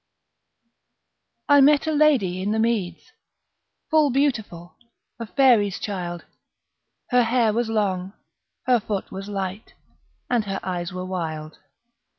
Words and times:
I 1.47 1.61
met 1.61 1.85
a 1.85 1.91
lady 1.91 2.41
in 2.41 2.53
the 2.53 2.57
meads, 2.59 3.11
Full 3.91 4.09
beautiful, 4.09 4.75
a 5.19 5.27
faery's 5.27 5.77
child: 5.77 6.25
Her 7.11 7.21
hair 7.21 7.53
was 7.53 7.69
long, 7.69 8.13
her 8.65 8.79
foot 8.79 9.11
was 9.11 9.27
ligh, 9.29 9.73
And 10.27 10.45
her 10.45 10.59
eyes 10.63 10.91
were 10.91 11.05
wild. 11.05 11.59